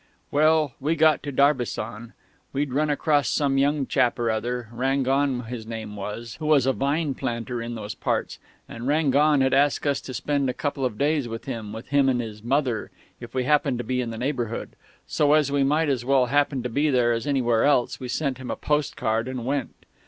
[0.31, 2.13] "Well, we got to Darbisson.
[2.53, 6.73] We'd run across some young chap or other Rangon his name was who was a
[6.73, 10.97] vine planter in those parts, and Rangon had asked us to spend a couple of
[10.97, 14.17] days with him, with him and his mother, if we happened to be in the
[14.17, 14.69] neighbourhood.
[15.05, 18.39] So as we might as well happen to be there as anywhere else, we sent
[18.39, 19.85] him a postcard and went.